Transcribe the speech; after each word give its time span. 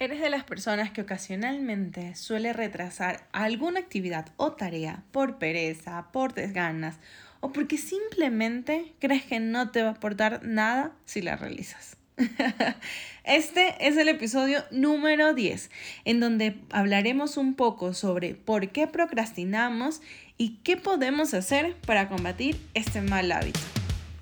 ¿Eres 0.00 0.22
de 0.22 0.30
las 0.30 0.44
personas 0.44 0.90
que 0.90 1.02
ocasionalmente 1.02 2.14
suele 2.14 2.54
retrasar 2.54 3.28
alguna 3.32 3.80
actividad 3.80 4.30
o 4.38 4.52
tarea 4.52 5.02
por 5.12 5.36
pereza, 5.36 6.06
por 6.10 6.32
desganas 6.32 6.96
o 7.40 7.52
porque 7.52 7.76
simplemente 7.76 8.94
crees 8.98 9.24
que 9.24 9.40
no 9.40 9.70
te 9.70 9.82
va 9.82 9.90
a 9.90 9.92
aportar 9.92 10.42
nada 10.42 10.92
si 11.04 11.20
la 11.20 11.36
realizas? 11.36 11.98
Este 13.24 13.86
es 13.86 13.98
el 13.98 14.08
episodio 14.08 14.64
número 14.70 15.34
10, 15.34 15.70
en 16.06 16.18
donde 16.18 16.56
hablaremos 16.70 17.36
un 17.36 17.54
poco 17.54 17.92
sobre 17.92 18.34
por 18.34 18.70
qué 18.70 18.86
procrastinamos 18.86 20.00
y 20.38 20.56
qué 20.64 20.78
podemos 20.78 21.34
hacer 21.34 21.76
para 21.86 22.08
combatir 22.08 22.58
este 22.72 23.02
mal 23.02 23.30
hábito. 23.30 23.60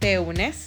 ¿Te 0.01 0.19
unes? 0.19 0.67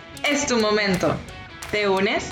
es 0.29 0.45
tu 0.45 0.57
momento. 0.57 1.15
¿Te 1.71 1.87
unes? 1.89 2.29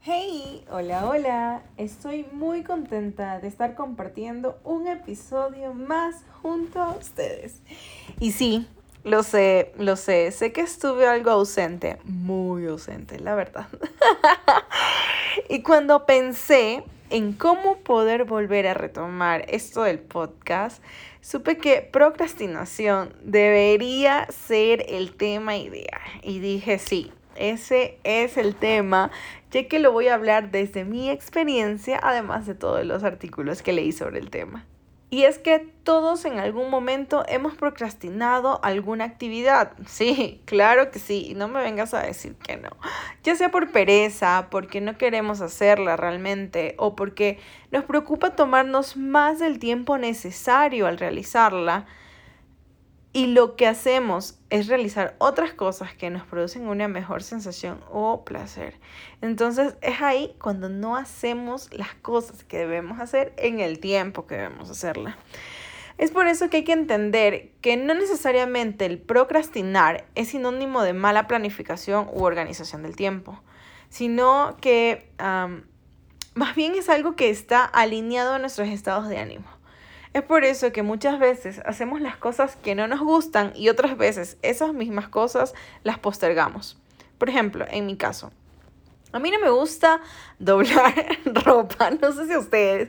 Hey, 0.00 0.64
hola, 0.70 1.06
hola. 1.06 1.62
Estoy 1.76 2.26
muy 2.32 2.62
contenta 2.62 3.40
de 3.40 3.48
estar 3.48 3.74
compartiendo 3.74 4.58
un 4.64 4.86
episodio 4.86 5.74
más 5.74 6.24
junto 6.42 6.80
a 6.80 6.90
ustedes. 6.90 7.60
Y 8.20 8.32
sí, 8.32 8.68
lo 9.04 9.22
sé, 9.22 9.72
lo 9.78 9.96
sé. 9.96 10.30
Sé 10.30 10.52
que 10.52 10.62
estuve 10.62 11.06
algo 11.06 11.30
ausente, 11.30 11.98
muy 12.04 12.66
ausente, 12.66 13.18
la 13.18 13.34
verdad. 13.34 13.66
y 15.48 15.62
cuando 15.62 16.06
pensé 16.06 16.84
en 17.10 17.32
cómo 17.32 17.78
poder 17.78 18.24
volver 18.24 18.66
a 18.66 18.74
retomar 18.74 19.44
esto 19.48 19.82
del 19.82 19.98
podcast, 19.98 20.82
supe 21.20 21.58
que 21.58 21.82
procrastinación 21.82 23.14
debería 23.22 24.26
ser 24.30 24.84
el 24.88 25.16
tema 25.16 25.56
ideal. 25.56 26.00
Y 26.22 26.40
dije, 26.40 26.78
sí, 26.78 27.12
ese 27.36 27.98
es 28.04 28.36
el 28.36 28.54
tema, 28.54 29.10
ya 29.50 29.68
que 29.68 29.78
lo 29.78 29.92
voy 29.92 30.08
a 30.08 30.14
hablar 30.14 30.50
desde 30.50 30.84
mi 30.84 31.10
experiencia, 31.10 32.00
además 32.02 32.46
de 32.46 32.54
todos 32.54 32.84
los 32.84 33.04
artículos 33.04 33.62
que 33.62 33.72
leí 33.72 33.92
sobre 33.92 34.18
el 34.18 34.30
tema. 34.30 34.66
Y 35.08 35.22
es 35.22 35.38
que 35.38 35.60
todos 35.84 36.24
en 36.24 36.40
algún 36.40 36.68
momento 36.68 37.24
hemos 37.28 37.54
procrastinado 37.54 38.60
alguna 38.64 39.04
actividad. 39.04 39.72
Sí, 39.86 40.42
claro 40.44 40.90
que 40.90 40.98
sí. 40.98 41.34
No 41.36 41.48
me 41.48 41.62
vengas 41.62 41.94
a 41.94 42.02
decir 42.02 42.34
que 42.34 42.56
no. 42.56 42.70
Ya 43.22 43.36
sea 43.36 43.50
por 43.50 43.70
pereza, 43.70 44.48
porque 44.50 44.80
no 44.80 44.98
queremos 44.98 45.40
hacerla 45.40 45.96
realmente, 45.96 46.74
o 46.78 46.96
porque 46.96 47.38
nos 47.70 47.84
preocupa 47.84 48.34
tomarnos 48.36 48.96
más 48.96 49.38
del 49.38 49.58
tiempo 49.58 49.96
necesario 49.96 50.86
al 50.86 50.98
realizarla 50.98 51.86
y 53.16 53.28
lo 53.28 53.56
que 53.56 53.66
hacemos 53.66 54.38
es 54.50 54.66
realizar 54.66 55.16
otras 55.16 55.54
cosas 55.54 55.94
que 55.94 56.10
nos 56.10 56.26
producen 56.26 56.68
una 56.68 56.86
mejor 56.86 57.22
sensación 57.22 57.80
o 57.90 58.26
placer. 58.26 58.78
Entonces 59.22 59.74
es 59.80 60.02
ahí 60.02 60.36
cuando 60.38 60.68
no 60.68 60.96
hacemos 60.96 61.72
las 61.72 61.94
cosas 61.94 62.44
que 62.44 62.58
debemos 62.58 63.00
hacer 63.00 63.32
en 63.38 63.58
el 63.60 63.80
tiempo 63.80 64.26
que 64.26 64.34
debemos 64.34 64.68
hacerla. 64.68 65.16
Es 65.96 66.10
por 66.10 66.26
eso 66.26 66.50
que 66.50 66.58
hay 66.58 66.64
que 66.64 66.74
entender 66.74 67.52
que 67.62 67.78
no 67.78 67.94
necesariamente 67.94 68.84
el 68.84 68.98
procrastinar 68.98 70.04
es 70.14 70.28
sinónimo 70.28 70.82
de 70.82 70.92
mala 70.92 71.26
planificación 71.26 72.10
u 72.12 72.22
organización 72.22 72.82
del 72.82 72.96
tiempo, 72.96 73.40
sino 73.88 74.58
que 74.60 75.10
más 76.34 76.54
bien 76.54 76.74
es 76.74 76.90
algo 76.90 77.16
que 77.16 77.30
está 77.30 77.64
alineado 77.64 78.34
a 78.34 78.38
nuestros 78.38 78.68
estados 78.68 79.08
de 79.08 79.16
ánimo. 79.16 79.55
Es 80.16 80.22
por 80.22 80.46
eso 80.46 80.72
que 80.72 80.82
muchas 80.82 81.18
veces 81.18 81.60
hacemos 81.66 82.00
las 82.00 82.16
cosas 82.16 82.56
que 82.56 82.74
no 82.74 82.88
nos 82.88 83.00
gustan 83.00 83.52
y 83.54 83.68
otras 83.68 83.98
veces 83.98 84.38
esas 84.40 84.72
mismas 84.72 85.10
cosas 85.10 85.52
las 85.82 85.98
postergamos. 85.98 86.80
Por 87.18 87.28
ejemplo, 87.28 87.66
en 87.68 87.84
mi 87.84 87.98
caso, 87.98 88.32
a 89.12 89.18
mí 89.18 89.30
no 89.30 89.38
me 89.38 89.50
gusta 89.50 90.00
doblar 90.38 90.94
ropa, 91.26 91.90
no 91.90 92.12
sé 92.12 92.28
si 92.28 92.32
a 92.32 92.38
ustedes, 92.38 92.88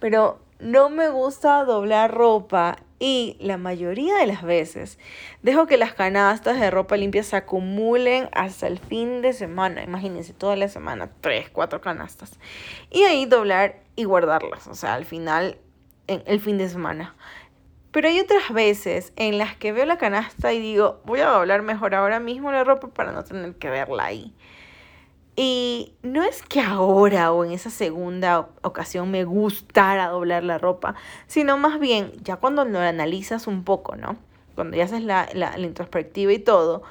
pero 0.00 0.38
no 0.60 0.90
me 0.90 1.08
gusta 1.08 1.64
doblar 1.64 2.12
ropa 2.12 2.76
y 2.98 3.38
la 3.40 3.56
mayoría 3.56 4.18
de 4.18 4.26
las 4.26 4.42
veces 4.42 4.98
dejo 5.40 5.66
que 5.66 5.78
las 5.78 5.94
canastas 5.94 6.60
de 6.60 6.70
ropa 6.70 6.98
limpia 6.98 7.22
se 7.22 7.36
acumulen 7.36 8.28
hasta 8.32 8.66
el 8.66 8.78
fin 8.78 9.22
de 9.22 9.32
semana. 9.32 9.82
Imagínense, 9.82 10.34
toda 10.34 10.56
la 10.56 10.68
semana, 10.68 11.08
tres, 11.22 11.48
cuatro 11.48 11.80
canastas. 11.80 12.38
Y 12.90 13.04
ahí 13.04 13.24
doblar 13.24 13.76
y 13.96 14.04
guardarlas. 14.04 14.66
O 14.66 14.74
sea, 14.74 14.92
al 14.92 15.06
final 15.06 15.58
en 16.06 16.22
el 16.26 16.40
fin 16.40 16.58
de 16.58 16.68
semana. 16.68 17.14
Pero 17.90 18.08
hay 18.08 18.20
otras 18.20 18.52
veces 18.52 19.12
en 19.16 19.38
las 19.38 19.56
que 19.56 19.72
veo 19.72 19.86
la 19.86 19.96
canasta 19.96 20.52
y 20.52 20.60
digo, 20.60 21.00
voy 21.04 21.20
a 21.20 21.28
doblar 21.28 21.62
mejor 21.62 21.94
ahora 21.94 22.20
mismo 22.20 22.52
la 22.52 22.62
ropa 22.62 22.88
para 22.88 23.12
no 23.12 23.24
tener 23.24 23.54
que 23.54 23.70
verla 23.70 24.04
ahí. 24.04 24.34
Y 25.34 25.94
no 26.02 26.22
es 26.22 26.42
que 26.42 26.60
ahora 26.60 27.32
o 27.32 27.44
en 27.44 27.52
esa 27.52 27.70
segunda 27.70 28.48
ocasión 28.62 29.10
me 29.10 29.24
gustara 29.24 30.08
doblar 30.08 30.44
la 30.44 30.58
ropa, 30.58 30.94
sino 31.26 31.58
más 31.58 31.78
bien 31.78 32.12
ya 32.22 32.36
cuando 32.36 32.64
lo 32.64 32.80
analizas 32.80 33.46
un 33.46 33.62
poco, 33.64 33.96
¿no? 33.96 34.16
Cuando 34.54 34.76
ya 34.76 34.84
haces 34.84 35.02
la, 35.02 35.28
la, 35.34 35.56
la 35.58 35.66
introspectiva 35.66 36.32
y 36.32 36.38
todo, 36.38 36.82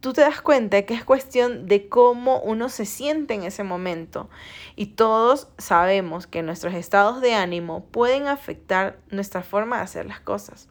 tú 0.00 0.12
te 0.12 0.20
das 0.20 0.40
cuenta 0.40 0.82
que 0.82 0.94
es 0.94 1.04
cuestión 1.04 1.66
de 1.66 1.88
cómo 1.88 2.40
uno 2.40 2.68
se 2.68 2.84
siente 2.84 3.34
en 3.34 3.42
ese 3.42 3.64
momento. 3.64 4.28
Y 4.76 4.86
todos 4.86 5.48
sabemos 5.58 6.26
que 6.26 6.42
nuestros 6.42 6.74
estados 6.74 7.20
de 7.20 7.34
ánimo 7.34 7.84
pueden 7.86 8.26
afectar 8.26 8.98
nuestra 9.10 9.42
forma 9.42 9.78
de 9.78 9.82
hacer 9.82 10.06
las 10.06 10.20
cosas. 10.20 10.68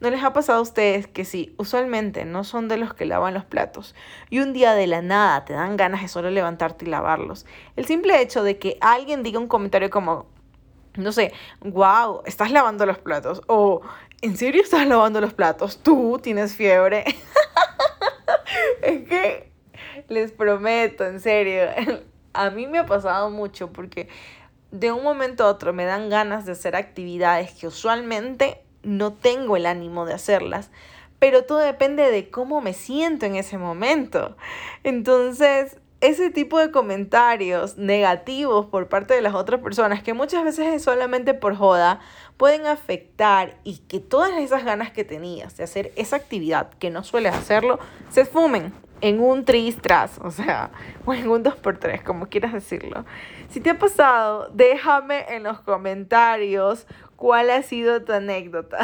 ¿No 0.00 0.10
les 0.10 0.22
ha 0.22 0.32
pasado 0.32 0.60
a 0.60 0.62
ustedes 0.62 1.08
que 1.08 1.24
si 1.24 1.54
usualmente 1.58 2.24
no 2.24 2.44
son 2.44 2.68
de 2.68 2.76
los 2.76 2.94
que 2.94 3.04
lavan 3.04 3.34
los 3.34 3.44
platos 3.44 3.96
y 4.30 4.38
un 4.38 4.52
día 4.52 4.74
de 4.74 4.86
la 4.86 5.02
nada 5.02 5.44
te 5.44 5.54
dan 5.54 5.76
ganas 5.76 6.02
de 6.02 6.08
solo 6.08 6.30
levantarte 6.30 6.84
y 6.84 6.88
lavarlos? 6.88 7.46
El 7.74 7.84
simple 7.86 8.20
hecho 8.22 8.44
de 8.44 8.58
que 8.58 8.78
alguien 8.80 9.24
diga 9.24 9.40
un 9.40 9.48
comentario 9.48 9.90
como, 9.90 10.26
no 10.94 11.10
sé, 11.10 11.32
wow, 11.62 12.22
estás 12.26 12.52
lavando 12.52 12.86
los 12.86 12.98
platos 12.98 13.42
o 13.48 13.80
¿en 14.22 14.36
serio 14.36 14.62
estás 14.62 14.86
lavando 14.86 15.20
los 15.20 15.34
platos? 15.34 15.82
Tú 15.82 16.20
tienes 16.22 16.54
fiebre. 16.54 17.04
es 18.82 19.08
que 19.08 19.50
les 20.08 20.32
prometo, 20.32 21.04
en 21.04 21.20
serio, 21.20 21.62
a 22.32 22.50
mí 22.50 22.66
me 22.66 22.78
ha 22.78 22.86
pasado 22.86 23.30
mucho 23.30 23.72
porque 23.72 24.08
de 24.70 24.92
un 24.92 25.02
momento 25.02 25.44
a 25.44 25.48
otro 25.48 25.72
me 25.72 25.84
dan 25.84 26.08
ganas 26.08 26.44
de 26.44 26.52
hacer 26.52 26.76
actividades 26.76 27.52
que 27.52 27.66
usualmente 27.66 28.60
no 28.82 29.12
tengo 29.12 29.56
el 29.56 29.66
ánimo 29.66 30.04
de 30.04 30.14
hacerlas, 30.14 30.70
pero 31.18 31.44
todo 31.44 31.58
depende 31.58 32.10
de 32.10 32.30
cómo 32.30 32.60
me 32.60 32.74
siento 32.74 33.26
en 33.26 33.36
ese 33.36 33.58
momento. 33.58 34.36
Entonces, 34.84 35.78
ese 36.00 36.30
tipo 36.30 36.58
de 36.58 36.70
comentarios 36.70 37.76
negativos 37.76 38.66
por 38.66 38.88
parte 38.88 39.14
de 39.14 39.22
las 39.22 39.34
otras 39.34 39.60
personas, 39.60 40.02
que 40.02 40.14
muchas 40.14 40.44
veces 40.44 40.72
es 40.72 40.82
solamente 40.82 41.34
por 41.34 41.56
joda, 41.56 42.00
pueden 42.36 42.66
afectar 42.66 43.56
y 43.64 43.78
que 43.78 43.98
todas 43.98 44.32
esas 44.38 44.64
ganas 44.64 44.92
que 44.92 45.04
tenías 45.04 45.56
de 45.56 45.64
hacer 45.64 45.92
esa 45.96 46.16
actividad 46.16 46.70
que 46.78 46.90
no 46.90 47.02
sueles 47.02 47.34
hacerlo, 47.34 47.80
se 48.10 48.24
fumen 48.24 48.72
en 49.00 49.20
un 49.20 49.44
tras, 49.44 50.18
o 50.18 50.30
sea, 50.30 50.70
o 51.04 51.14
en 51.14 51.28
un 51.28 51.44
2x3, 51.44 52.02
como 52.02 52.26
quieras 52.26 52.52
decirlo. 52.52 53.04
Si 53.48 53.60
te 53.60 53.70
ha 53.70 53.78
pasado, 53.78 54.50
déjame 54.52 55.24
en 55.34 55.42
los 55.42 55.60
comentarios 55.60 56.86
cuál 57.18 57.50
ha 57.50 57.62
sido 57.62 58.04
tu 58.04 58.12
anécdota. 58.12 58.78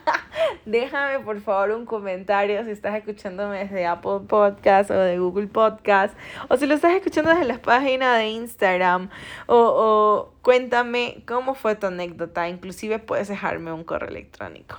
déjame 0.64 1.22
por 1.22 1.40
favor 1.42 1.72
un 1.72 1.84
comentario 1.84 2.64
si 2.64 2.70
estás 2.70 2.96
escuchándome 2.96 3.58
desde 3.58 3.86
Apple 3.86 4.20
Podcast 4.26 4.90
o 4.90 4.94
de 4.94 5.18
Google 5.18 5.46
Podcast, 5.46 6.16
o 6.48 6.56
si 6.56 6.66
lo 6.66 6.74
estás 6.74 6.94
escuchando 6.94 7.30
desde 7.30 7.44
la 7.44 7.58
página 7.58 8.16
de 8.16 8.30
Instagram, 8.30 9.10
o, 9.46 9.56
o 9.56 10.32
cuéntame 10.40 11.22
cómo 11.26 11.54
fue 11.54 11.76
tu 11.76 11.86
anécdota. 11.86 12.48
Inclusive 12.48 12.98
puedes 12.98 13.28
dejarme 13.28 13.72
un 13.72 13.84
correo 13.84 14.08
electrónico. 14.08 14.78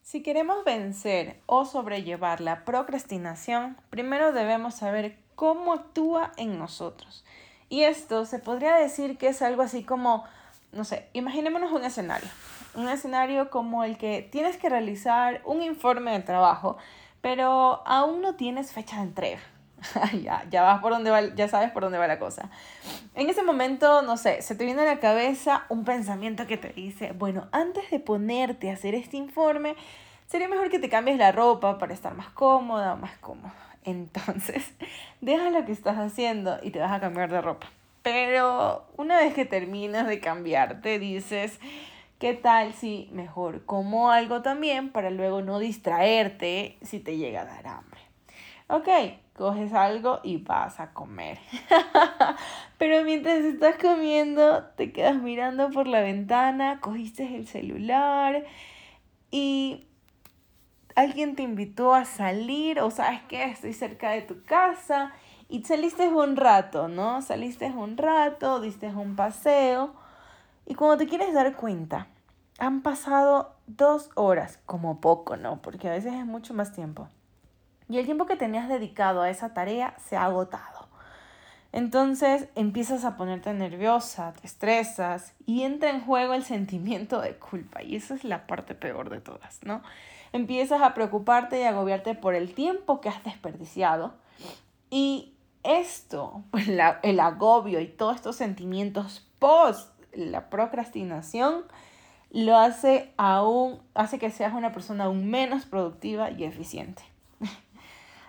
Si 0.00 0.22
queremos 0.22 0.64
vencer 0.64 1.36
o 1.44 1.66
sobrellevar 1.66 2.40
la 2.40 2.64
procrastinación, 2.64 3.76
primero 3.90 4.32
debemos 4.32 4.76
saber 4.76 5.18
cómo 5.34 5.74
actúa 5.74 6.32
en 6.38 6.58
nosotros. 6.58 7.22
Y 7.68 7.82
esto 7.82 8.24
se 8.24 8.38
podría 8.38 8.76
decir 8.76 9.18
que 9.18 9.28
es 9.28 9.42
algo 9.42 9.60
así 9.60 9.84
como, 9.84 10.24
no 10.72 10.84
sé, 10.84 11.08
imaginémonos 11.12 11.72
un 11.72 11.84
escenario. 11.84 12.28
Un 12.74 12.88
escenario 12.88 13.50
como 13.50 13.84
el 13.84 13.96
que 13.96 14.28
tienes 14.30 14.56
que 14.56 14.68
realizar 14.68 15.40
un 15.44 15.62
informe 15.62 16.12
de 16.12 16.20
trabajo, 16.20 16.76
pero 17.20 17.82
aún 17.86 18.20
no 18.20 18.34
tienes 18.34 18.72
fecha 18.72 18.96
de 18.96 19.02
entrega. 19.02 19.40
ya, 20.22 20.44
ya 20.50 20.62
vas 20.62 20.80
por 20.80 20.92
donde 20.92 21.10
va, 21.10 21.22
ya 21.34 21.48
sabes 21.48 21.70
por 21.70 21.82
dónde 21.82 21.98
va 21.98 22.06
la 22.06 22.18
cosa. 22.18 22.50
En 23.14 23.28
ese 23.28 23.42
momento, 23.42 24.02
no 24.02 24.16
sé, 24.16 24.42
se 24.42 24.54
te 24.54 24.64
viene 24.64 24.82
a 24.82 24.84
la 24.84 25.00
cabeza 25.00 25.64
un 25.68 25.84
pensamiento 25.84 26.46
que 26.46 26.56
te 26.56 26.68
dice, 26.68 27.12
bueno, 27.12 27.48
antes 27.52 27.90
de 27.90 28.00
ponerte 28.00 28.70
a 28.70 28.74
hacer 28.74 28.94
este 28.94 29.16
informe, 29.16 29.76
sería 30.26 30.48
mejor 30.48 30.70
que 30.70 30.78
te 30.78 30.88
cambies 30.88 31.18
la 31.18 31.32
ropa 31.32 31.78
para 31.78 31.94
estar 31.94 32.14
más 32.14 32.28
cómoda 32.30 32.94
o 32.94 32.96
más 32.96 33.16
cómodo. 33.18 33.52
Entonces, 33.84 34.72
deja 35.20 35.50
lo 35.50 35.64
que 35.64 35.72
estás 35.72 35.96
haciendo 35.96 36.58
y 36.62 36.70
te 36.70 36.78
vas 36.78 36.92
a 36.92 37.00
cambiar 37.00 37.30
de 37.30 37.40
ropa. 37.40 37.68
Pero 38.10 38.86
una 38.96 39.18
vez 39.18 39.34
que 39.34 39.44
terminas 39.44 40.06
de 40.06 40.18
cambiarte, 40.18 40.98
dices, 40.98 41.60
¿qué 42.18 42.32
tal 42.32 42.72
si 42.72 43.10
mejor 43.12 43.66
como 43.66 44.10
algo 44.10 44.40
también 44.40 44.92
para 44.92 45.10
luego 45.10 45.42
no 45.42 45.58
distraerte 45.58 46.78
si 46.80 47.00
te 47.00 47.18
llega 47.18 47.42
a 47.42 47.44
dar 47.44 47.66
hambre? 47.66 48.00
Ok, 48.68 48.88
coges 49.34 49.74
algo 49.74 50.20
y 50.22 50.38
vas 50.38 50.80
a 50.80 50.94
comer. 50.94 51.38
Pero 52.78 53.04
mientras 53.04 53.40
estás 53.40 53.76
comiendo, 53.76 54.64
te 54.78 54.90
quedas 54.90 55.16
mirando 55.16 55.68
por 55.68 55.86
la 55.86 56.00
ventana, 56.00 56.80
cogiste 56.80 57.36
el 57.36 57.46
celular 57.46 58.46
y 59.30 59.84
alguien 60.94 61.36
te 61.36 61.42
invitó 61.42 61.92
a 61.92 62.06
salir 62.06 62.80
o 62.80 62.90
sabes 62.90 63.20
que 63.28 63.44
estoy 63.44 63.74
cerca 63.74 64.12
de 64.12 64.22
tu 64.22 64.42
casa 64.44 65.12
y 65.48 65.62
saliste 65.62 66.08
un 66.08 66.36
rato, 66.36 66.88
¿no? 66.88 67.22
Saliste 67.22 67.66
un 67.70 67.96
rato, 67.96 68.60
diste 68.60 68.88
un 68.88 69.16
paseo 69.16 69.94
y 70.66 70.74
cuando 70.74 70.98
te 70.98 71.06
quieres 71.06 71.32
dar 71.32 71.56
cuenta, 71.56 72.08
han 72.58 72.82
pasado 72.82 73.54
dos 73.66 74.10
horas, 74.14 74.58
como 74.66 75.00
poco, 75.00 75.36
¿no? 75.36 75.62
Porque 75.62 75.88
a 75.88 75.92
veces 75.92 76.14
es 76.14 76.26
mucho 76.26 76.54
más 76.54 76.72
tiempo. 76.72 77.08
Y 77.88 77.98
el 77.98 78.04
tiempo 78.04 78.26
que 78.26 78.36
tenías 78.36 78.68
dedicado 78.68 79.22
a 79.22 79.30
esa 79.30 79.54
tarea 79.54 79.94
se 79.98 80.16
ha 80.16 80.24
agotado. 80.24 80.88
Entonces 81.72 82.48
empiezas 82.54 83.04
a 83.04 83.16
ponerte 83.16 83.52
nerviosa, 83.54 84.32
te 84.32 84.46
estresas 84.46 85.34
y 85.46 85.62
entra 85.62 85.90
en 85.90 86.04
juego 86.04 86.34
el 86.34 86.44
sentimiento 86.44 87.20
de 87.20 87.36
culpa. 87.36 87.82
Y 87.82 87.96
esa 87.96 88.14
es 88.14 88.24
la 88.24 88.46
parte 88.46 88.74
peor 88.74 89.10
de 89.10 89.20
todas, 89.20 89.60
¿no? 89.62 89.82
empiezas 90.32 90.82
a 90.82 90.94
preocuparte 90.94 91.60
y 91.60 91.64
agobiarte 91.64 92.14
por 92.14 92.34
el 92.34 92.54
tiempo 92.54 93.00
que 93.00 93.08
has 93.08 93.22
desperdiciado. 93.24 94.14
Y 94.90 95.34
esto, 95.68 96.42
pues 96.50 96.68
el 96.68 97.20
agobio 97.20 97.80
y 97.80 97.86
todos 97.86 98.16
estos 98.16 98.36
sentimientos 98.36 99.26
post 99.38 99.98
la 100.12 100.50
procrastinación, 100.50 101.64
lo 102.30 102.56
hace 102.56 103.12
aún, 103.16 103.80
hace 103.94 104.18
que 104.18 104.30
seas 104.30 104.52
una 104.52 104.72
persona 104.72 105.04
aún 105.04 105.30
menos 105.30 105.64
productiva 105.64 106.30
y 106.30 106.44
eficiente. 106.44 107.02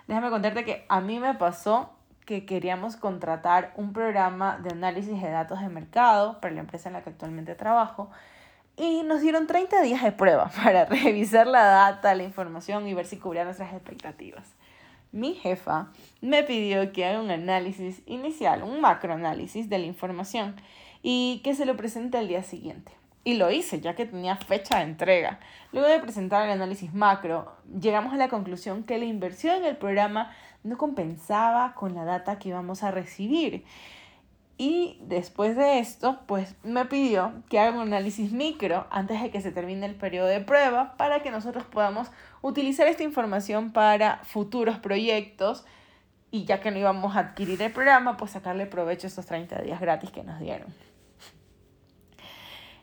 Déjame 0.06 0.30
contarte 0.30 0.64
que 0.64 0.84
a 0.88 1.00
mí 1.00 1.18
me 1.18 1.34
pasó 1.34 1.90
que 2.24 2.46
queríamos 2.46 2.96
contratar 2.96 3.72
un 3.76 3.92
programa 3.92 4.58
de 4.58 4.70
análisis 4.70 5.20
de 5.20 5.30
datos 5.30 5.60
de 5.60 5.68
mercado 5.68 6.40
para 6.40 6.54
la 6.54 6.60
empresa 6.60 6.88
en 6.88 6.92
la 6.94 7.02
que 7.02 7.10
actualmente 7.10 7.54
trabajo 7.54 8.10
y 8.76 9.02
nos 9.02 9.20
dieron 9.20 9.46
30 9.46 9.82
días 9.82 10.02
de 10.02 10.12
prueba 10.12 10.50
para 10.64 10.84
revisar 10.84 11.46
la 11.46 11.64
data, 11.64 12.14
la 12.14 12.22
información 12.22 12.86
y 12.86 12.94
ver 12.94 13.06
si 13.06 13.18
cubría 13.18 13.44
nuestras 13.44 13.72
expectativas. 13.72 14.46
Mi 15.12 15.34
jefa 15.34 15.88
me 16.20 16.44
pidió 16.44 16.92
que 16.92 17.04
haga 17.04 17.20
un 17.20 17.30
análisis 17.30 18.02
inicial, 18.06 18.62
un 18.62 18.80
macroanálisis 18.80 19.68
de 19.68 19.78
la 19.78 19.86
información 19.86 20.54
y 21.02 21.40
que 21.42 21.54
se 21.54 21.66
lo 21.66 21.76
presente 21.76 22.18
al 22.18 22.28
día 22.28 22.42
siguiente. 22.42 22.92
Y 23.24 23.34
lo 23.34 23.50
hice, 23.50 23.80
ya 23.80 23.94
que 23.94 24.06
tenía 24.06 24.36
fecha 24.36 24.78
de 24.78 24.84
entrega. 24.84 25.40
Luego 25.72 25.88
de 25.88 25.98
presentar 25.98 26.44
el 26.44 26.52
análisis 26.52 26.94
macro, 26.94 27.52
llegamos 27.80 28.14
a 28.14 28.16
la 28.16 28.28
conclusión 28.28 28.84
que 28.84 28.98
la 28.98 29.04
inversión 29.04 29.56
en 29.56 29.64
el 29.64 29.76
programa 29.76 30.32
no 30.62 30.78
compensaba 30.78 31.74
con 31.74 31.94
la 31.94 32.04
data 32.04 32.38
que 32.38 32.50
íbamos 32.50 32.82
a 32.82 32.90
recibir. 32.90 33.64
Y 34.62 34.98
después 35.00 35.56
de 35.56 35.78
esto, 35.78 36.20
pues 36.26 36.54
me 36.64 36.84
pidió 36.84 37.32
que 37.48 37.58
haga 37.58 37.70
un 37.70 37.80
análisis 37.80 38.30
micro 38.30 38.86
antes 38.90 39.22
de 39.22 39.30
que 39.30 39.40
se 39.40 39.52
termine 39.52 39.86
el 39.86 39.94
periodo 39.94 40.26
de 40.26 40.42
prueba 40.42 40.98
para 40.98 41.22
que 41.22 41.30
nosotros 41.30 41.64
podamos 41.64 42.10
utilizar 42.42 42.86
esta 42.86 43.02
información 43.02 43.72
para 43.72 44.18
futuros 44.24 44.78
proyectos 44.78 45.64
y 46.30 46.44
ya 46.44 46.60
que 46.60 46.70
no 46.70 46.78
íbamos 46.78 47.16
a 47.16 47.20
adquirir 47.20 47.62
el 47.62 47.72
programa, 47.72 48.18
pues 48.18 48.32
sacarle 48.32 48.66
provecho 48.66 49.06
a 49.06 49.08
estos 49.08 49.24
30 49.24 49.62
días 49.62 49.80
gratis 49.80 50.10
que 50.10 50.22
nos 50.22 50.38
dieron. 50.38 50.68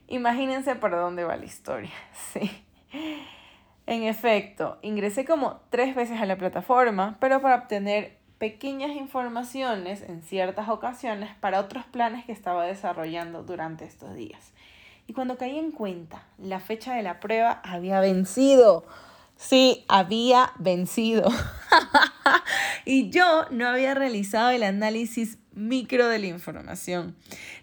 Imagínense 0.08 0.74
por 0.78 0.90
dónde 0.90 1.26
va 1.26 1.38
la 1.38 1.46
historia. 1.46 1.92
Sí. 2.34 2.50
En 3.86 4.02
efecto, 4.02 4.80
ingresé 4.82 5.26
como 5.26 5.62
tres 5.70 5.96
veces 5.96 6.20
a 6.20 6.26
la 6.26 6.38
plataforma, 6.38 7.18
pero 7.20 7.40
para 7.40 7.56
obtener 7.56 8.17
pequeñas 8.38 8.92
informaciones 8.92 10.02
en 10.02 10.22
ciertas 10.22 10.70
ocasiones 10.70 11.36
para 11.40 11.60
otros 11.60 11.86
planes 11.86 12.26
que 12.26 12.32
estaba 12.32 12.66
desarrollando 12.66 13.44
durante 13.44 13.86
estos 13.86 14.16
días. 14.16 14.54
Y 15.08 15.14
cuando 15.14 15.38
caí 15.38 15.58
en 15.58 15.72
cuenta, 15.72 16.24
la 16.38 16.60
fecha 16.60 16.94
de 16.94 17.02
la 17.02 17.20
prueba 17.20 17.62
había 17.64 18.00
vencido. 18.00 18.86
Sí, 19.38 19.86
había 19.88 20.52
vencido. 20.58 21.30
y 22.86 23.10
yo 23.10 23.46
no 23.52 23.68
había 23.68 23.94
realizado 23.94 24.50
el 24.52 24.64
análisis 24.64 25.38
micro 25.54 26.08
de 26.08 26.20
la 26.20 26.28
información. 26.28 27.16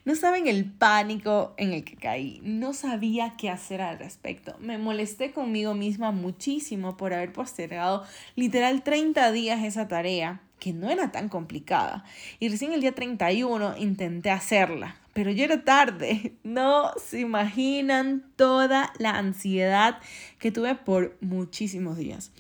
No 0.05 0.15
saben 0.17 0.49
el 0.49 0.65
pánico 0.65 1.55
en 1.57 1.73
el 1.73 1.85
que 1.85 1.97
caí. 1.97 2.41
No 2.43 2.73
sabía 2.73 3.35
qué 3.39 3.51
hacer 3.51 3.81
al 3.81 3.99
respecto. 3.99 4.57
Me 4.59 4.79
molesté 4.79 5.33
conmigo 5.33 5.75
misma 5.75 6.11
muchísimo 6.11 6.97
por 6.97 7.15
haber 7.15 7.33
postergado 7.33 8.05
literal 8.35 8.83
30 8.83 9.33
días 9.33 9.63
esa 9.63 9.89
tarea 9.89 10.41
que 10.59 10.73
no 10.73 10.91
era 10.91 11.13
tan 11.13 11.29
complicada. 11.29 12.05
Y 12.41 12.49
recién 12.49 12.73
el 12.73 12.81
día 12.81 12.95
31 12.95 13.77
intenté 13.77 14.31
hacerla, 14.31 14.97
pero 15.13 15.31
ya 15.31 15.45
era 15.45 15.63
tarde. 15.63 16.33
No 16.43 16.93
se 16.97 17.21
imaginan 17.21 18.25
toda 18.37 18.93
la 18.99 19.11
ansiedad 19.19 19.99
que 20.39 20.53
tuve 20.53 20.75
por 20.75 21.17
muchísimos 21.21 21.97
días, 21.97 22.33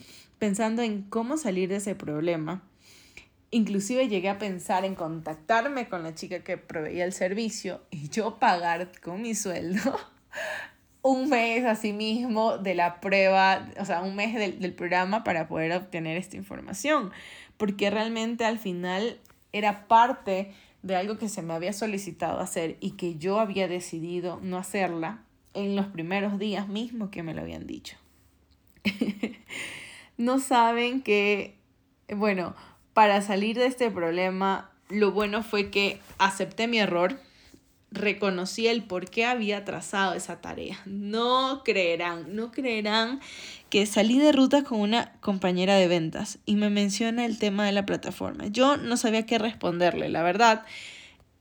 pensando 0.44 0.82
en 0.82 1.00
cómo 1.04 1.38
salir 1.38 1.70
de 1.70 1.76
ese 1.76 1.94
problema. 1.94 2.62
Inclusive 3.50 4.08
llegué 4.08 4.28
a 4.28 4.38
pensar 4.38 4.84
en 4.84 4.94
contactarme 4.94 5.88
con 5.88 6.02
la 6.02 6.14
chica 6.14 6.40
que 6.40 6.58
proveía 6.58 7.06
el 7.06 7.14
servicio 7.14 7.80
y 7.90 8.10
yo 8.10 8.38
pagar 8.38 8.92
con 9.00 9.22
mi 9.22 9.34
sueldo 9.34 9.80
un 11.00 11.30
mes 11.30 11.64
así 11.64 11.94
mismo 11.94 12.58
de 12.58 12.74
la 12.74 13.00
prueba, 13.00 13.66
o 13.80 13.86
sea, 13.86 14.02
un 14.02 14.16
mes 14.16 14.34
del, 14.34 14.60
del 14.60 14.74
programa 14.74 15.24
para 15.24 15.48
poder 15.48 15.72
obtener 15.72 16.18
esta 16.18 16.36
información 16.36 17.10
porque 17.56 17.88
realmente 17.88 18.44
al 18.44 18.58
final 18.58 19.18
era 19.54 19.88
parte 19.88 20.52
de 20.82 20.94
algo 20.94 21.16
que 21.16 21.30
se 21.30 21.40
me 21.40 21.54
había 21.54 21.72
solicitado 21.72 22.38
hacer 22.38 22.76
y 22.80 22.98
que 22.98 23.16
yo 23.16 23.40
había 23.40 23.66
decidido 23.66 24.40
no 24.42 24.58
hacerla 24.58 25.22
en 25.54 25.74
los 25.74 25.86
primeros 25.86 26.38
días 26.38 26.68
mismo 26.68 27.10
que 27.10 27.22
me 27.22 27.32
lo 27.32 27.40
habían 27.40 27.66
dicho. 27.66 27.96
no 30.16 30.38
saben 30.38 31.02
que, 31.02 31.56
bueno, 32.08 32.54
para 32.92 33.22
salir 33.22 33.56
de 33.56 33.66
este 33.66 33.90
problema, 33.90 34.70
lo 34.88 35.12
bueno 35.12 35.42
fue 35.42 35.70
que 35.70 36.00
acepté 36.18 36.68
mi 36.68 36.78
error, 36.78 37.18
reconocí 37.90 38.66
el 38.66 38.82
por 38.82 39.08
qué 39.08 39.24
había 39.24 39.64
trazado 39.64 40.14
esa 40.14 40.40
tarea. 40.40 40.80
No 40.84 41.62
creerán, 41.64 42.34
no 42.34 42.50
creerán 42.50 43.20
que 43.70 43.86
salí 43.86 44.18
de 44.18 44.32
ruta 44.32 44.64
con 44.64 44.80
una 44.80 45.12
compañera 45.20 45.76
de 45.76 45.88
ventas 45.88 46.38
y 46.44 46.56
me 46.56 46.70
menciona 46.70 47.24
el 47.24 47.38
tema 47.38 47.64
de 47.66 47.72
la 47.72 47.86
plataforma. 47.86 48.46
Yo 48.48 48.76
no 48.76 48.96
sabía 48.96 49.26
qué 49.26 49.38
responderle, 49.38 50.08
la 50.08 50.22
verdad. 50.22 50.64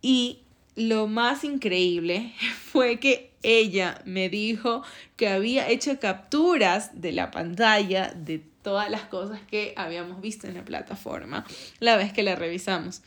Y 0.01 0.39
lo 0.75 1.07
más 1.07 1.43
increíble 1.43 2.33
fue 2.71 2.99
que 2.99 3.31
ella 3.43 4.01
me 4.05 4.29
dijo 4.29 4.83
que 5.17 5.27
había 5.27 5.67
hecho 5.69 5.99
capturas 5.99 7.01
de 7.01 7.11
la 7.11 7.29
pantalla 7.29 8.13
de 8.15 8.52
todas 8.63 8.89
las 8.89 9.01
cosas 9.01 9.39
que 9.41 9.73
habíamos 9.75 10.21
visto 10.21 10.47
en 10.47 10.55
la 10.55 10.65
plataforma 10.65 11.45
la 11.79 11.97
vez 11.97 12.13
que 12.13 12.23
la 12.23 12.35
revisamos. 12.35 13.01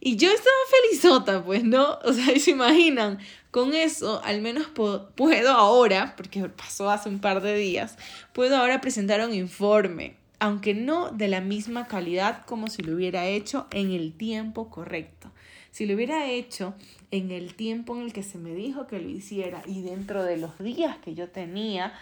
Y 0.00 0.16
yo 0.16 0.30
estaba 0.30 0.56
felizota, 0.70 1.44
pues, 1.44 1.64
¿no? 1.64 1.98
O 2.04 2.12
sea, 2.12 2.26
se 2.38 2.52
imaginan, 2.52 3.18
con 3.50 3.74
eso 3.74 4.22
al 4.24 4.40
menos 4.40 4.68
puedo 4.68 5.50
ahora, 5.50 6.14
porque 6.16 6.48
pasó 6.48 6.90
hace 6.90 7.08
un 7.08 7.18
par 7.18 7.42
de 7.42 7.56
días, 7.56 7.96
puedo 8.32 8.56
ahora 8.56 8.80
presentar 8.80 9.26
un 9.26 9.34
informe, 9.34 10.14
aunque 10.38 10.74
no 10.74 11.10
de 11.10 11.26
la 11.26 11.40
misma 11.40 11.88
calidad 11.88 12.44
como 12.46 12.68
si 12.68 12.82
lo 12.82 12.94
hubiera 12.94 13.26
hecho 13.26 13.66
en 13.72 13.90
el 13.90 14.12
tiempo 14.12 14.70
correcto. 14.70 15.32
Si 15.72 15.86
lo 15.86 15.94
hubiera 15.94 16.30
hecho 16.30 16.74
en 17.10 17.30
el 17.30 17.54
tiempo 17.54 17.96
en 17.96 18.02
el 18.02 18.12
que 18.12 18.22
se 18.22 18.38
me 18.38 18.54
dijo 18.54 18.86
que 18.86 19.00
lo 19.00 19.08
hiciera 19.08 19.62
y 19.66 19.82
dentro 19.82 20.22
de 20.22 20.36
los 20.36 20.58
días 20.58 20.96
que 20.98 21.14
yo 21.14 21.28
tenía, 21.28 21.92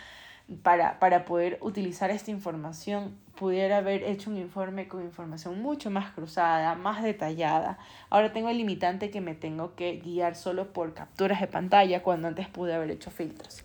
para, 0.62 0.98
para 0.98 1.24
poder 1.24 1.58
utilizar 1.60 2.10
esta 2.10 2.30
información, 2.30 3.16
pudiera 3.36 3.78
haber 3.78 4.04
hecho 4.04 4.30
un 4.30 4.38
informe 4.38 4.88
con 4.88 5.02
información 5.02 5.60
mucho 5.60 5.90
más 5.90 6.12
cruzada, 6.12 6.74
más 6.74 7.02
detallada. 7.02 7.78
Ahora 8.10 8.32
tengo 8.32 8.48
el 8.48 8.58
limitante 8.58 9.10
que 9.10 9.20
me 9.20 9.34
tengo 9.34 9.74
que 9.74 9.98
guiar 9.98 10.36
solo 10.36 10.72
por 10.72 10.94
capturas 10.94 11.40
de 11.40 11.46
pantalla 11.46 12.02
cuando 12.02 12.28
antes 12.28 12.48
pude 12.48 12.74
haber 12.74 12.90
hecho 12.90 13.10
filtros. 13.10 13.64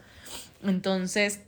Entonces, 0.64 1.42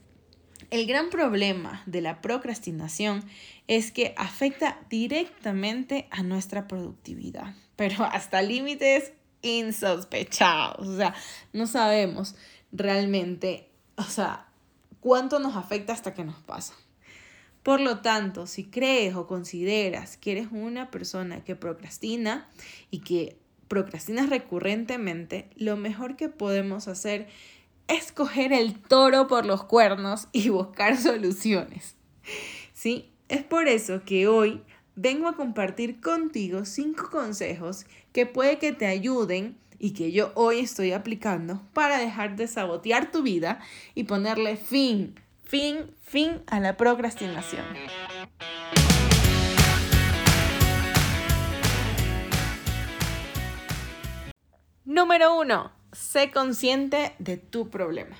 el 0.70 0.88
gran 0.88 1.10
problema 1.10 1.84
de 1.86 2.02
la 2.02 2.22
procrastinación 2.22 3.24
es 3.68 3.92
que 3.92 4.14
afecta 4.18 4.80
directamente 4.90 6.08
a 6.12 6.24
nuestra 6.24 6.68
productividad, 6.68 7.56
pero 7.76 8.04
hasta 8.06 8.42
límites 8.42 9.14
insospechados. 9.42 10.88
O 10.88 10.98
sea, 10.98 11.14
no 11.52 11.68
sabemos 11.68 12.36
realmente, 12.72 13.70
o 13.98 14.04
sea, 14.04 14.48
cuánto 15.04 15.38
nos 15.40 15.58
afecta 15.58 15.92
hasta 15.92 16.14
que 16.14 16.24
nos 16.24 16.40
pasa. 16.44 16.74
Por 17.62 17.82
lo 17.82 18.00
tanto, 18.00 18.48
si 18.48 18.64
crees 18.64 19.16
o 19.16 19.28
consideras 19.28 20.16
que 20.16 20.32
eres 20.32 20.48
una 20.52 20.90
persona 20.92 21.44
que 21.44 21.58
procrastina 21.58 22.48
y 22.90 23.00
que 23.00 23.38
procrastinas 23.68 24.30
recurrentemente, 24.30 25.50
lo 25.58 25.76
mejor 25.76 26.16
que 26.16 26.30
podemos 26.30 26.88
hacer 26.88 27.28
es 27.90 28.14
coger 28.14 28.54
el 28.54 28.80
toro 28.80 29.28
por 29.28 29.46
los 29.46 29.66
cuernos 29.66 30.30
y 30.32 30.48
buscar 30.50 30.98
soluciones. 30.98 31.96
¿Sí? 32.74 33.12
Es 33.28 33.44
por 33.44 33.68
eso 33.68 34.04
que 34.06 34.30
hoy 34.30 34.62
vengo 34.96 35.28
a 35.28 35.36
compartir 35.36 36.00
contigo 36.00 36.64
cinco 36.64 37.10
consejos 37.10 37.86
que 38.14 38.26
puede 38.26 38.58
que 38.58 38.72
te 38.72 38.86
ayuden 38.86 39.58
y 39.84 39.92
que 39.92 40.14
yo 40.14 40.32
hoy 40.36 40.60
estoy 40.60 40.94
aplicando 40.94 41.62
para 41.74 41.98
dejar 41.98 42.38
de 42.38 42.48
sabotear 42.48 43.12
tu 43.12 43.22
vida 43.22 43.60
y 43.96 44.06
ponerle 44.06 44.56
fin, 44.56 45.20
fin, 45.44 45.94
fin 46.02 46.42
a 46.48 46.62
la 46.62 46.78
procrastinación. 46.78 47.66
Número 54.86 55.38
uno, 55.38 55.74
sé 55.92 56.32
consciente 56.32 57.14
de 57.20 57.36
tu 57.36 57.70
problema. 57.70 58.16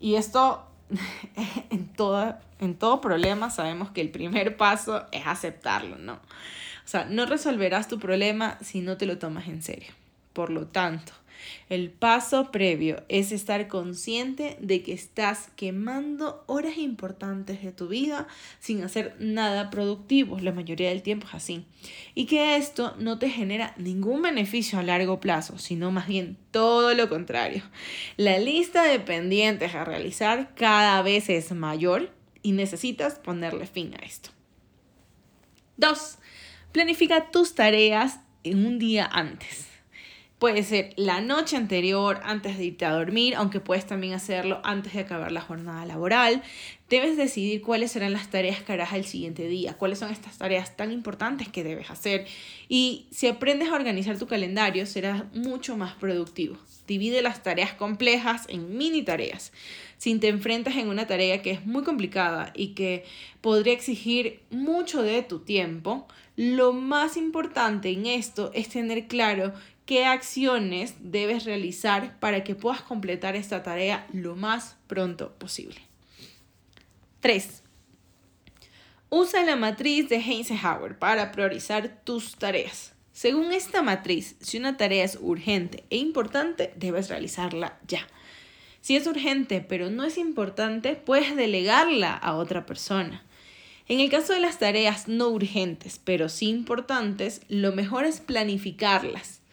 Y 0.00 0.14
esto 0.14 0.66
en, 1.68 1.92
todo, 1.92 2.38
en 2.58 2.74
todo 2.78 3.02
problema 3.02 3.50
sabemos 3.50 3.90
que 3.90 4.00
el 4.00 4.10
primer 4.10 4.56
paso 4.56 5.04
es 5.12 5.26
aceptarlo, 5.26 5.98
¿no? 5.98 6.14
O 6.14 6.86
sea, 6.86 7.04
no 7.04 7.26
resolverás 7.26 7.86
tu 7.86 7.98
problema 7.98 8.56
si 8.62 8.80
no 8.80 8.96
te 8.96 9.04
lo 9.04 9.18
tomas 9.18 9.46
en 9.48 9.60
serio. 9.60 9.92
Por 10.34 10.50
lo 10.50 10.66
tanto, 10.66 11.14
el 11.68 11.90
paso 11.90 12.50
previo 12.50 13.02
es 13.08 13.32
estar 13.32 13.68
consciente 13.68 14.56
de 14.60 14.82
que 14.82 14.92
estás 14.92 15.48
quemando 15.56 16.44
horas 16.46 16.76
importantes 16.76 17.62
de 17.62 17.72
tu 17.72 17.88
vida 17.88 18.26
sin 18.60 18.82
hacer 18.82 19.16
nada 19.18 19.70
productivo. 19.70 20.38
La 20.40 20.52
mayoría 20.52 20.90
del 20.90 21.02
tiempo 21.02 21.26
es 21.28 21.34
así. 21.34 21.64
Y 22.14 22.26
que 22.26 22.56
esto 22.56 22.94
no 22.98 23.18
te 23.18 23.30
genera 23.30 23.74
ningún 23.76 24.22
beneficio 24.22 24.78
a 24.78 24.82
largo 24.82 25.20
plazo, 25.20 25.58
sino 25.58 25.90
más 25.90 26.06
bien 26.06 26.36
todo 26.50 26.94
lo 26.94 27.08
contrario. 27.08 27.62
La 28.16 28.38
lista 28.38 28.84
de 28.84 29.00
pendientes 29.00 29.74
a 29.74 29.84
realizar 29.84 30.54
cada 30.54 31.00
vez 31.02 31.28
es 31.28 31.52
mayor 31.52 32.10
y 32.42 32.52
necesitas 32.52 33.18
ponerle 33.18 33.66
fin 33.66 33.94
a 33.94 34.04
esto. 34.04 34.30
2. 35.76 36.18
Planifica 36.72 37.30
tus 37.30 37.54
tareas 37.54 38.20
en 38.44 38.66
un 38.66 38.78
día 38.78 39.06
antes. 39.06 39.73
Puede 40.44 40.62
ser 40.62 40.92
la 40.96 41.22
noche 41.22 41.56
anterior, 41.56 42.20
antes 42.22 42.58
de 42.58 42.66
irte 42.66 42.84
a 42.84 42.92
dormir, 42.92 43.34
aunque 43.34 43.60
puedes 43.60 43.86
también 43.86 44.12
hacerlo 44.12 44.60
antes 44.62 44.92
de 44.92 45.00
acabar 45.00 45.32
la 45.32 45.40
jornada 45.40 45.86
laboral. 45.86 46.42
Debes 46.90 47.16
decidir 47.16 47.62
cuáles 47.62 47.92
serán 47.92 48.12
las 48.12 48.28
tareas 48.28 48.62
que 48.62 48.74
harás 48.74 48.92
el 48.92 49.06
siguiente 49.06 49.48
día, 49.48 49.72
cuáles 49.78 50.00
son 50.00 50.12
estas 50.12 50.36
tareas 50.36 50.76
tan 50.76 50.92
importantes 50.92 51.48
que 51.48 51.64
debes 51.64 51.88
hacer. 51.88 52.26
Y 52.68 53.06
si 53.10 53.26
aprendes 53.26 53.70
a 53.70 53.74
organizar 53.74 54.18
tu 54.18 54.26
calendario, 54.26 54.84
serás 54.84 55.24
mucho 55.32 55.78
más 55.78 55.94
productivo. 55.94 56.58
Divide 56.86 57.22
las 57.22 57.42
tareas 57.42 57.72
complejas 57.72 58.44
en 58.50 58.76
mini 58.76 59.02
tareas. 59.02 59.50
Si 59.96 60.14
te 60.18 60.28
enfrentas 60.28 60.76
en 60.76 60.88
una 60.88 61.06
tarea 61.06 61.40
que 61.40 61.52
es 61.52 61.64
muy 61.64 61.84
complicada 61.84 62.52
y 62.54 62.74
que 62.74 63.06
podría 63.40 63.72
exigir 63.72 64.42
mucho 64.50 65.00
de 65.00 65.22
tu 65.22 65.38
tiempo, 65.38 66.06
lo 66.36 66.72
más 66.72 67.16
importante 67.16 67.90
en 67.90 68.06
esto 68.06 68.50
es 68.54 68.68
tener 68.68 69.06
claro 69.06 69.54
qué 69.86 70.06
acciones 70.06 70.94
debes 71.00 71.44
realizar 71.44 72.18
para 72.18 72.44
que 72.44 72.54
puedas 72.54 72.82
completar 72.82 73.36
esta 73.36 73.62
tarea 73.62 74.06
lo 74.12 74.34
más 74.36 74.76
pronto 74.86 75.32
posible. 75.34 75.80
3. 77.20 77.62
Usa 79.10 79.44
la 79.44 79.56
matriz 79.56 80.08
de 80.08 80.16
Eisenhower 80.16 80.98
para 80.98 81.32
priorizar 81.32 82.00
tus 82.04 82.36
tareas. 82.36 82.92
Según 83.12 83.52
esta 83.52 83.80
matriz, 83.80 84.36
si 84.40 84.58
una 84.58 84.76
tarea 84.76 85.04
es 85.04 85.18
urgente 85.20 85.84
e 85.90 85.98
importante, 85.98 86.72
debes 86.76 87.08
realizarla 87.08 87.78
ya. 87.86 88.06
Si 88.80 88.96
es 88.96 89.06
urgente 89.06 89.60
pero 89.60 89.88
no 89.88 90.04
es 90.04 90.18
importante, 90.18 90.96
puedes 90.96 91.36
delegarla 91.36 92.14
a 92.14 92.34
otra 92.34 92.66
persona. 92.66 93.22
En 93.86 94.00
el 94.00 94.10
caso 94.10 94.32
de 94.32 94.40
las 94.40 94.58
tareas 94.58 95.08
no 95.08 95.28
urgentes 95.28 96.00
pero 96.02 96.28
sí 96.28 96.48
importantes, 96.48 97.42
lo 97.48 97.72
mejor 97.72 98.04
es 98.04 98.20
planificarlas 98.20 99.43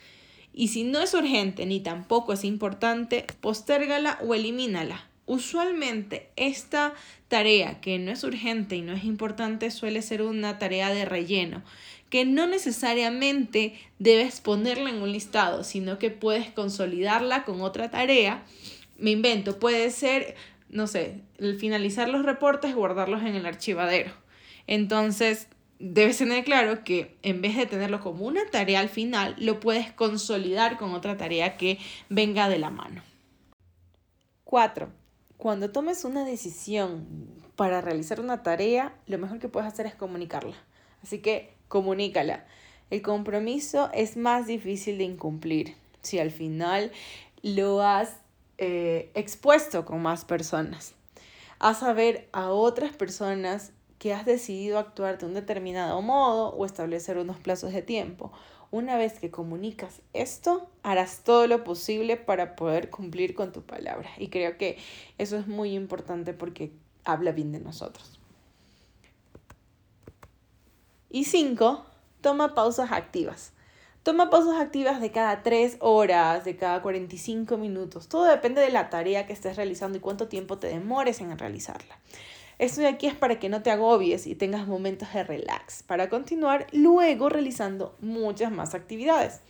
y 0.54 0.68
si 0.70 0.84
no 0.84 1.00
es 1.00 1.14
urgente 1.14 1.66
ni 1.66 1.80
tampoco 1.80 2.34
es 2.34 2.44
importante, 2.44 3.26
postérgala 3.40 4.20
o 4.26 4.36
elimínala. 4.36 5.08
Usualmente 5.26 6.30
esta 6.36 6.94
tarea 7.28 7.80
que 7.80 7.98
no 8.00 8.12
es 8.12 8.24
urgente 8.24 8.76
y 8.76 8.82
no 8.82 8.94
es 8.94 9.06
importante 9.06 9.72
suele 9.72 10.02
ser 10.02 10.22
una 10.24 10.60
tarea 10.60 10.90
de 10.90 11.06
relleno, 11.06 11.64
que 12.10 12.26
no 12.26 12.48
necesariamente 12.48 13.76
debes 14.00 14.42
ponerla 14.42 14.90
en 14.90 15.02
un 15.02 15.14
listado, 15.14 15.64
sino 15.64 15.98
que 16.00 16.10
puedes 16.10 16.52
consolidarla 16.52 17.46
con 17.46 17.62
otra 17.62 17.90
tarea. 17.90 18.44
Me 18.98 19.12
invento, 19.12 19.60
puede 19.60 19.90
ser, 19.92 20.36
no 20.70 20.88
sé, 20.88 21.22
finalizar 21.60 22.10
los 22.10 22.26
reportes, 22.26 22.76
guardarlos 22.76 23.22
en 23.22 23.36
el 23.36 23.46
archivadero. 23.46 24.12
Entonces, 24.68 25.48
debes 25.82 26.18
tener 26.18 26.44
claro 26.44 26.84
que 26.84 27.18
en 27.24 27.42
vez 27.42 27.58
de 27.58 27.66
tenerlo 27.66 28.00
como 28.00 28.26
una 28.26 28.46
tarea 28.46 28.80
al 28.80 28.90
final, 28.90 29.36
lo 29.38 29.60
puedes 29.60 29.92
consolidar 29.92 30.78
con 30.78 30.94
otra 30.94 31.18
tarea 31.18 31.58
que 31.58 31.80
venga 32.10 32.50
de 32.50 32.60
la 32.60 32.70
mano. 32.70 33.02
4. 34.46 34.90
Cuando 35.38 35.72
tomes 35.72 36.06
una 36.06 36.24
decisión 36.24 37.08
para 37.56 37.82
realizar 37.82 38.20
una 38.20 38.44
tarea, 38.44 38.94
lo 39.08 39.18
mejor 39.18 39.40
que 39.40 39.50
puedes 39.50 39.72
hacer 39.72 39.86
es 39.86 39.96
comunicarla. 39.96 40.56
Así 41.04 41.20
que 41.20 41.54
comunícala. 41.68 42.46
El 42.90 43.02
compromiso 43.02 43.90
es 43.94 44.18
más 44.18 44.48
difícil 44.48 44.98
de 44.98 45.06
incumplir 45.06 45.76
si 46.02 46.20
al 46.20 46.32
final 46.32 46.92
lo 47.42 47.82
has 47.82 48.18
eh, 48.58 49.10
expuesto 49.16 49.86
con 49.86 50.02
más 50.02 50.26
personas. 50.26 50.94
Haz 51.60 51.80
saber 51.80 52.28
a 52.34 52.50
otras 52.50 52.92
personas 52.92 53.72
que 54.02 54.16
has 54.16 54.26
decidido 54.26 54.80
actuar 54.80 55.20
de 55.20 55.28
un 55.28 55.36
determinado 55.36 56.02
modo 56.02 56.50
o 56.56 56.66
establecer 56.66 57.20
unos 57.20 57.38
plazos 57.38 57.72
de 57.72 57.84
tiempo. 57.84 58.32
Una 58.72 58.98
vez 58.98 59.20
que 59.20 59.30
comunicas 59.30 60.02
esto, 60.14 60.68
harás 60.82 61.24
todo 61.24 61.46
lo 61.46 61.64
posible 61.64 62.18
para 62.18 62.56
poder 62.56 62.90
cumplir 62.90 63.36
con 63.36 63.52
tu 63.52 63.62
palabra. 63.62 64.10
Y 64.18 64.30
creo 64.30 64.58
que 64.58 64.80
eso 65.20 65.38
es 65.38 65.46
muy 65.46 65.76
importante 65.76 66.34
porque 66.34 66.72
habla 67.04 67.32
bien 67.32 67.52
de 67.52 67.60
nosotros. 67.60 68.20
Y 71.12 71.26
cinco, 71.26 71.86
toma 72.22 72.56
pausas 72.56 72.92
activas. 72.92 73.54
Toma 74.02 74.32
pausas 74.32 74.60
activas 74.60 75.00
de 75.00 75.12
cada 75.12 75.44
3 75.44 75.78
horas, 75.80 76.44
de 76.44 76.58
cada 76.58 76.82
45 76.82 77.56
minutos. 77.58 78.08
Todo 78.08 78.24
depende 78.24 78.62
de 78.62 78.72
la 78.72 78.90
tarea 78.90 79.28
que 79.28 79.34
estés 79.34 79.58
realizando 79.58 80.00
y 80.00 80.02
cuánto 80.02 80.28
tiempo 80.28 80.58
te 80.58 80.70
demores 80.70 81.22
en 81.22 81.38
realizarla. 81.38 82.00
Esto 82.62 82.82
de 82.82 82.90
aquí 82.90 83.08
es 83.08 83.16
para 83.16 83.40
que 83.40 83.50
no 83.50 83.64
te 83.64 83.72
agobies 83.72 84.28
y 84.28 84.36
tengas 84.36 84.68
momentos 84.68 85.12
de 85.14 85.24
relax, 85.24 85.82
para 85.82 86.10
continuar 86.10 86.68
luego 86.72 87.28
realizando 87.28 87.96
muchas 88.02 88.52
más 88.52 88.76
actividades. 88.76 89.42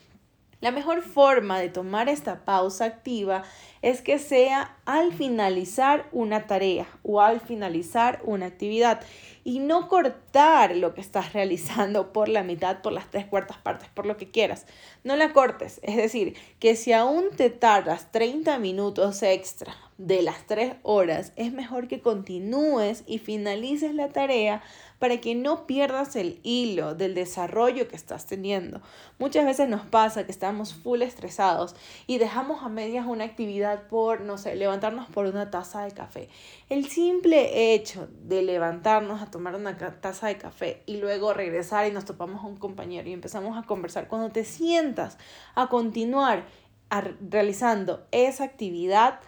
La 0.62 0.72
mejor 0.72 1.02
forma 1.02 1.60
de 1.60 1.68
tomar 1.68 2.08
esta 2.08 2.46
pausa 2.46 2.86
activa 2.86 3.44
es 3.82 4.02
que 4.02 4.20
sea 4.20 4.78
al 4.86 5.14
finalizar 5.14 6.08
una 6.12 6.46
tarea 6.46 6.88
o 7.04 7.22
al 7.22 7.40
finalizar 7.40 8.22
una 8.24 8.46
actividad 8.46 9.02
y 9.44 9.60
no 9.60 9.88
cortar 9.88 10.76
lo 10.76 10.94
que 10.94 11.02
estás 11.02 11.34
realizando 11.34 12.14
por 12.14 12.30
la 12.30 12.44
mitad, 12.44 12.82
por 12.82 12.94
las 12.94 13.10
tres 13.10 13.26
cuartas 13.26 13.58
partes, 13.58 13.90
por 13.90 14.06
lo 14.06 14.18
que 14.18 14.30
quieras. 14.30 14.66
No 15.04 15.16
la 15.16 15.34
cortes, 15.34 15.80
es 15.84 15.96
decir, 15.96 16.36
que 16.60 16.76
si 16.76 16.94
aún 16.94 17.26
te 17.36 17.50
tardas 17.50 18.12
30 18.12 18.60
minutos 18.60 19.24
extra 19.24 19.76
de 19.98 20.22
las 20.22 20.48
tres 20.48 20.74
horas, 20.84 21.32
es 21.36 21.54
mejor 21.54 21.88
que 21.88 22.02
continúes 22.02 23.04
y 23.06 23.20
finalices 23.20 23.94
la 23.94 24.10
tarea 24.10 24.64
para 25.02 25.20
que 25.20 25.34
no 25.34 25.66
pierdas 25.66 26.16
el 26.16 26.40
hilo 26.44 26.94
del 26.94 27.16
desarrollo 27.16 27.88
que 27.88 27.96
estás 27.96 28.28
teniendo. 28.28 28.82
Muchas 29.18 29.46
veces 29.46 29.68
nos 29.68 29.86
pasa 29.86 30.26
que 30.26 30.32
estamos 30.32 30.76
full 30.76 31.02
estresados 31.02 31.76
y 32.06 32.20
dejamos 32.20 32.64
a 32.64 32.70
medias 32.70 33.08
una 33.08 33.24
actividad 33.24 33.71
por, 33.80 34.22
no 34.22 34.38
sé, 34.38 34.56
levantarnos 34.56 35.10
por 35.10 35.26
una 35.26 35.50
taza 35.50 35.84
de 35.84 35.92
café. 35.92 36.30
El 36.70 36.88
simple 36.88 37.74
hecho 37.74 38.08
de 38.24 38.42
levantarnos 38.42 39.22
a 39.22 39.32
tomar 39.32 39.56
una 39.56 39.78
taza 39.78 40.28
de 40.28 40.38
café 40.38 40.84
y 40.86 40.98
luego 40.98 41.34
regresar 41.34 41.88
y 41.88 41.92
nos 41.92 42.06
topamos 42.06 42.44
a 42.44 42.48
un 42.48 42.58
compañero 42.58 43.10
y 43.10 43.14
empezamos 43.14 43.58
a 43.58 43.66
conversar, 43.66 44.08
cuando 44.08 44.30
te 44.30 44.44
sientas 44.44 45.18
a 45.56 45.68
continuar 45.68 46.46
realizando 47.30 48.06
esa 48.12 48.44
actividad, 48.44 49.20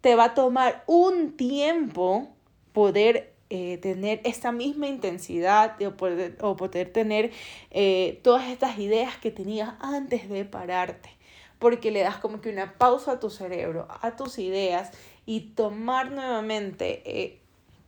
te 0.00 0.14
va 0.14 0.24
a 0.24 0.34
tomar 0.34 0.84
un 0.86 1.36
tiempo 1.36 2.28
poder 2.72 3.34
eh, 3.50 3.78
tener 3.78 4.20
esta 4.24 4.52
misma 4.52 4.88
intensidad 4.88 5.80
o 5.82 5.96
poder, 5.96 6.36
o 6.42 6.54
poder 6.56 6.92
tener 6.92 7.30
eh, 7.70 8.20
todas 8.22 8.48
estas 8.48 8.78
ideas 8.78 9.16
que 9.16 9.30
tenías 9.30 9.74
antes 9.80 10.28
de 10.28 10.44
pararte. 10.44 11.17
Porque 11.58 11.90
le 11.90 12.00
das 12.00 12.18
como 12.18 12.40
que 12.40 12.50
una 12.50 12.74
pausa 12.74 13.12
a 13.12 13.20
tu 13.20 13.30
cerebro, 13.30 13.88
a 14.00 14.16
tus 14.16 14.38
ideas 14.38 14.90
y 15.26 15.52
tomar 15.54 16.10
nuevamente 16.10 17.02
eh, 17.04 17.40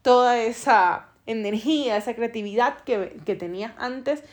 toda 0.02 0.38
esa 0.38 1.08
energía, 1.26 1.96
esa 1.96 2.14
creatividad 2.14 2.80
que, 2.80 3.20
que 3.24 3.36
tenías 3.36 3.72
antes, 3.78 4.24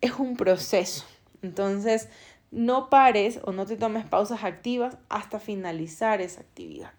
es 0.00 0.12
un 0.12 0.36
proceso. 0.36 1.04
Entonces, 1.42 2.08
no 2.50 2.90
pares 2.90 3.40
o 3.44 3.52
no 3.52 3.66
te 3.66 3.76
tomes 3.76 4.06
pausas 4.06 4.44
activas 4.44 4.96
hasta 5.08 5.40
finalizar 5.40 6.20
esa 6.20 6.40
actividad. 6.40 6.92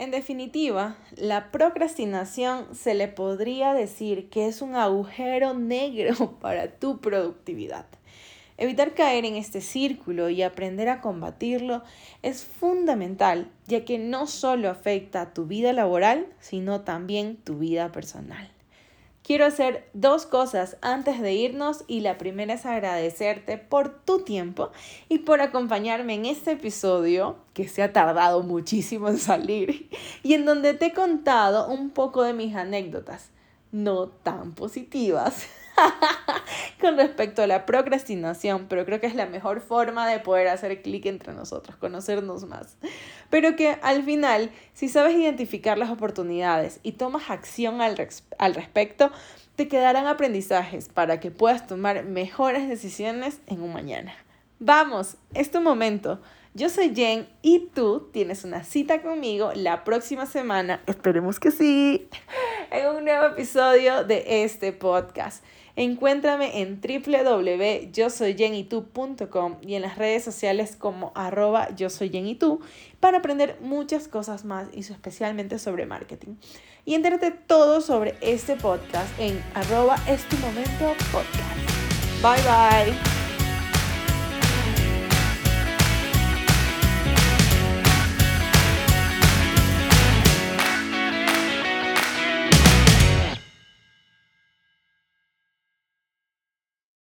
En 0.00 0.10
definitiva, 0.10 0.96
la 1.16 1.50
procrastinación 1.50 2.74
se 2.74 2.94
le 2.94 3.06
podría 3.06 3.74
decir 3.74 4.30
que 4.30 4.46
es 4.46 4.62
un 4.62 4.74
agujero 4.74 5.52
negro 5.52 6.38
para 6.40 6.78
tu 6.78 7.00
productividad. 7.00 7.84
Evitar 8.60 8.92
caer 8.92 9.24
en 9.24 9.36
este 9.36 9.62
círculo 9.62 10.28
y 10.28 10.42
aprender 10.42 10.90
a 10.90 11.00
combatirlo 11.00 11.82
es 12.20 12.44
fundamental, 12.44 13.50
ya 13.66 13.86
que 13.86 13.98
no 13.98 14.26
solo 14.26 14.68
afecta 14.68 15.22
a 15.22 15.32
tu 15.32 15.46
vida 15.46 15.72
laboral, 15.72 16.26
sino 16.40 16.82
también 16.82 17.38
tu 17.38 17.56
vida 17.56 17.90
personal. 17.90 18.52
Quiero 19.22 19.46
hacer 19.46 19.88
dos 19.94 20.26
cosas 20.26 20.76
antes 20.82 21.22
de 21.22 21.32
irnos 21.32 21.84
y 21.86 22.00
la 22.00 22.18
primera 22.18 22.52
es 22.52 22.66
agradecerte 22.66 23.56
por 23.56 24.04
tu 24.04 24.24
tiempo 24.24 24.72
y 25.08 25.20
por 25.20 25.40
acompañarme 25.40 26.12
en 26.12 26.26
este 26.26 26.50
episodio 26.50 27.38
que 27.54 27.66
se 27.66 27.82
ha 27.82 27.94
tardado 27.94 28.42
muchísimo 28.42 29.08
en 29.08 29.16
salir 29.16 29.88
y 30.22 30.34
en 30.34 30.44
donde 30.44 30.74
te 30.74 30.86
he 30.86 30.92
contado 30.92 31.66
un 31.68 31.88
poco 31.88 32.24
de 32.24 32.34
mis 32.34 32.54
anécdotas, 32.54 33.30
no 33.72 34.08
tan 34.08 34.52
positivas 34.52 35.46
con 36.80 36.96
respecto 36.96 37.42
a 37.42 37.46
la 37.46 37.66
procrastinación, 37.66 38.66
pero 38.68 38.84
creo 38.84 39.00
que 39.00 39.06
es 39.06 39.14
la 39.14 39.26
mejor 39.26 39.60
forma 39.60 40.08
de 40.08 40.18
poder 40.18 40.48
hacer 40.48 40.82
clic 40.82 41.06
entre 41.06 41.32
nosotros, 41.32 41.76
conocernos 41.76 42.44
más. 42.46 42.76
Pero 43.28 43.54
que 43.54 43.78
al 43.82 44.02
final, 44.02 44.50
si 44.74 44.88
sabes 44.88 45.14
identificar 45.14 45.78
las 45.78 45.90
oportunidades 45.90 46.80
y 46.82 46.92
tomas 46.92 47.30
acción 47.30 47.80
al, 47.80 48.08
al 48.38 48.54
respecto, 48.54 49.12
te 49.56 49.68
quedarán 49.68 50.06
aprendizajes 50.06 50.88
para 50.88 51.20
que 51.20 51.30
puedas 51.30 51.66
tomar 51.66 52.04
mejores 52.04 52.68
decisiones 52.68 53.40
en 53.46 53.62
un 53.62 53.72
mañana. 53.72 54.14
Vamos, 54.58 55.16
es 55.34 55.50
tu 55.50 55.60
momento. 55.60 56.20
Yo 56.52 56.68
soy 56.68 56.92
Jen 56.94 57.28
y 57.42 57.68
tú 57.72 58.08
tienes 58.12 58.42
una 58.42 58.64
cita 58.64 59.02
conmigo 59.02 59.52
la 59.54 59.84
próxima 59.84 60.26
semana, 60.26 60.82
esperemos 60.86 61.38
que 61.38 61.52
sí, 61.52 62.08
en 62.72 62.88
un 62.88 63.04
nuevo 63.04 63.26
episodio 63.26 64.02
de 64.02 64.42
este 64.42 64.72
podcast. 64.72 65.44
Encuéntrame 65.76 66.60
en 66.60 66.80
www.yosoyjenitú.com 66.80 69.58
y 69.62 69.76
en 69.76 69.82
las 69.82 69.96
redes 69.96 70.24
sociales 70.24 70.74
como 70.76 71.12
arroba 71.14 71.72
yo 71.76 71.88
soy 71.88 72.10
para 72.98 73.18
aprender 73.18 73.56
muchas 73.60 74.08
cosas 74.08 74.44
más 74.44 74.66
y 74.74 74.80
especialmente 74.80 75.60
sobre 75.60 75.86
marketing. 75.86 76.34
Y 76.84 76.94
entérate 76.94 77.30
todo 77.30 77.80
sobre 77.80 78.16
este 78.20 78.56
podcast 78.56 79.08
en 79.20 79.40
arroba 79.54 79.94
es 80.08 80.28
tu 80.28 80.36
momento 80.38 80.94
podcast. 81.12 81.60
Bye 82.20 82.42
bye. 82.42 83.19